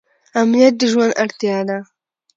[0.41, 1.77] امنیت د ژوند اړتیا ده